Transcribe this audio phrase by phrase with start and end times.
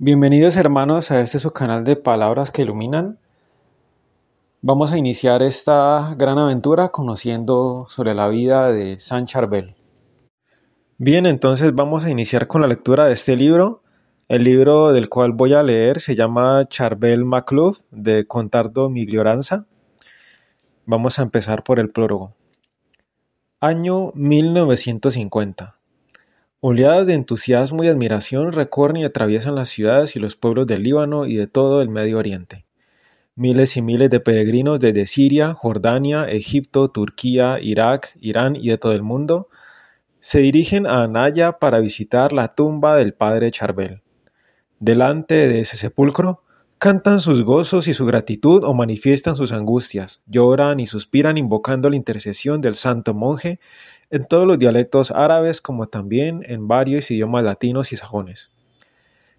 [0.00, 3.18] Bienvenidos hermanos a este su canal de Palabras que Iluminan.
[4.62, 9.74] Vamos a iniciar esta gran aventura conociendo sobre la vida de San Charbel.
[10.98, 13.82] Bien, entonces vamos a iniciar con la lectura de este libro.
[14.28, 19.66] El libro del cual voy a leer se llama Charbel Macluf de Contardo Miglioranza.
[20.86, 22.34] Vamos a empezar por el prólogo.
[23.58, 25.77] Año 1950.
[26.60, 31.24] Oleadas de entusiasmo y admiración recorren y atraviesan las ciudades y los pueblos del Líbano
[31.24, 32.64] y de todo el Medio Oriente.
[33.36, 38.90] Miles y miles de peregrinos desde Siria, Jordania, Egipto, Turquía, Irak, Irán y de todo
[38.90, 39.48] el mundo
[40.18, 44.02] se dirigen a Anaya para visitar la tumba del padre Charbel.
[44.80, 46.42] Delante de ese sepulcro,
[46.78, 51.94] cantan sus gozos y su gratitud o manifiestan sus angustias, lloran y suspiran invocando la
[51.94, 53.60] intercesión del santo monje
[54.10, 58.50] en todos los dialectos árabes como también en varios idiomas latinos y sajones.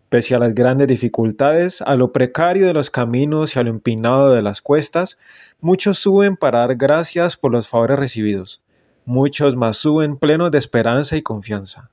[0.09, 4.31] Pese a las grandes dificultades, a lo precario de los caminos y a lo empinado
[4.31, 5.17] de las cuestas,
[5.59, 8.63] muchos suben para dar gracias por los favores recibidos.
[9.05, 11.91] Muchos más suben plenos de esperanza y confianza.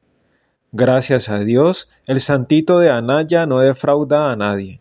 [0.73, 4.81] Gracias a Dios, el santito de Anaya no defrauda a nadie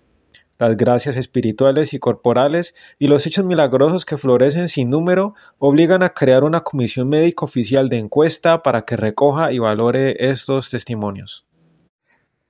[0.58, 6.10] las gracias espirituales y corporales y los hechos milagrosos que florecen sin número obligan a
[6.10, 11.46] crear una comisión médica oficial de encuesta para que recoja y valore estos testimonios.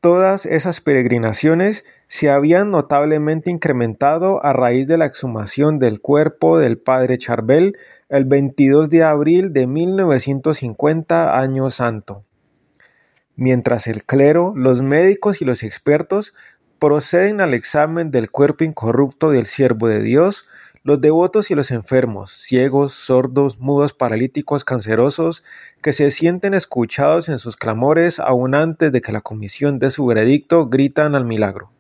[0.06, 6.78] Todas esas peregrinaciones se habían notablemente incrementado a raíz de la exhumación del cuerpo del
[6.78, 7.76] padre Charbel
[8.10, 12.24] el 22 de abril de 1950 año santo.
[13.36, 16.36] Mientras el clero, los médicos y los expertos
[16.86, 20.46] proceden al examen del cuerpo incorrupto del siervo de Dios,
[20.84, 25.44] los devotos y los enfermos, ciegos, sordos, mudos, paralíticos, cancerosos,
[25.82, 30.06] que se sienten escuchados en sus clamores aún antes de que la comisión dé su
[30.06, 31.72] veredicto, gritan al milagro.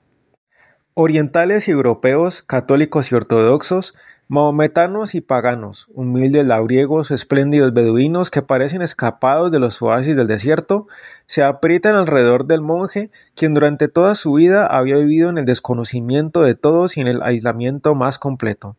[0.95, 3.93] Orientales y europeos, católicos y ortodoxos,
[4.27, 10.87] Mahometanos y paganos, humildes labriegos, espléndidos beduinos que parecen escapados de los oasis del desierto,
[11.27, 16.41] se aprietan alrededor del monje, quien durante toda su vida había vivido en el desconocimiento
[16.41, 18.75] de todos y en el aislamiento más completo.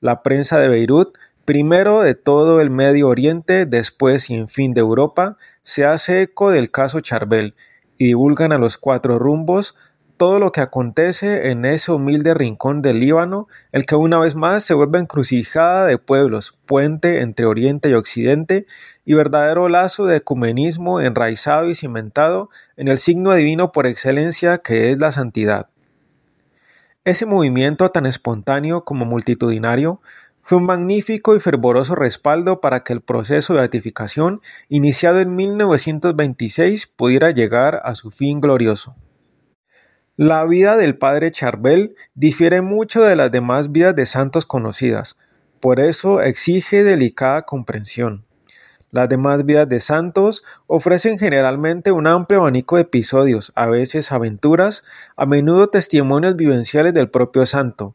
[0.00, 4.80] La prensa de Beirut, primero de todo el Medio Oriente, después y en fin de
[4.80, 7.54] Europa, se hace eco del caso Charbel
[7.98, 9.74] y divulgan a los cuatro rumbos
[10.20, 14.62] todo lo que acontece en ese humilde rincón del Líbano, el que una vez más
[14.62, 18.66] se vuelve encrucijada de pueblos, puente entre Oriente y Occidente,
[19.06, 24.90] y verdadero lazo de ecumenismo enraizado y cimentado en el signo divino por excelencia que
[24.90, 25.70] es la santidad.
[27.06, 30.02] Ese movimiento tan espontáneo como multitudinario
[30.42, 36.88] fue un magnífico y fervoroso respaldo para que el proceso de beatificación, iniciado en 1926,
[36.88, 38.94] pudiera llegar a su fin glorioso.
[40.16, 45.16] La vida del padre Charbel difiere mucho de las demás vidas de santos conocidas,
[45.60, 48.24] por eso exige delicada comprensión.
[48.90, 54.84] Las demás vidas de santos ofrecen generalmente un amplio abanico de episodios, a veces aventuras,
[55.16, 57.94] a menudo testimonios vivenciales del propio santo.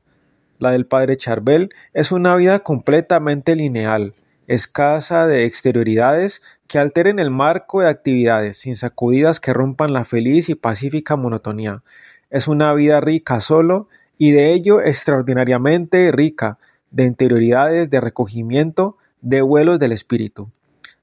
[0.58, 4.14] La del padre Charbel es una vida completamente lineal,
[4.47, 10.50] escasa de exterioridades que alteren el marco de actividades, sin sacudidas que rompan la feliz
[10.50, 11.83] y pacífica monotonía,
[12.29, 16.57] es una vida rica solo y de ello extraordinariamente rica
[16.91, 20.50] de interioridades, de recogimiento, de vuelos del espíritu.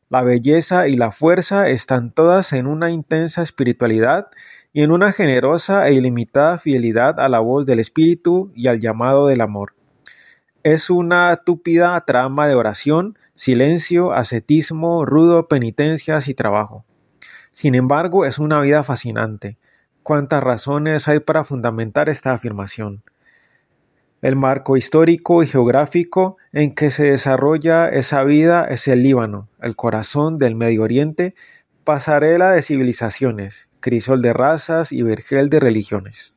[0.09, 4.29] La belleza y la fuerza están todas en una intensa espiritualidad
[4.73, 9.27] y en una generosa e ilimitada fidelidad a la voz del espíritu y al llamado
[9.27, 9.75] del amor.
[10.65, 16.85] Es una túpida trama de oración, silencio, ascetismo, rudo, penitencias y trabajo.
[17.51, 19.59] Sin embargo, es una vida fascinante,
[20.05, 23.03] cuántas razones hay para fundamentar esta afirmación.
[24.21, 29.75] El marco histórico y geográfico en que se desarrolla esa vida es el Líbano, el
[29.75, 31.35] corazón del Medio Oriente,
[31.83, 36.37] pasarela de civilizaciones, crisol de razas y vergel de religiones.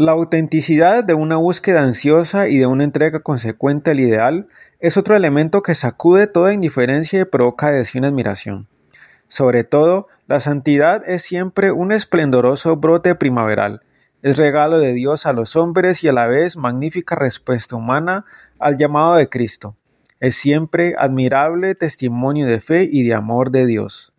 [0.00, 4.46] La autenticidad de una búsqueda ansiosa y de una entrega consecuente al ideal
[4.78, 8.68] es otro elemento que sacude toda indiferencia y provoca adhesión y admiración.
[9.26, 13.82] Sobre todo, la santidad es siempre un esplendoroso brote primaveral,
[14.22, 18.24] es regalo de Dios a los hombres y a la vez magnífica respuesta humana
[18.60, 19.74] al llamado de Cristo.
[20.20, 24.12] Es siempre admirable testimonio de fe y de amor de Dios.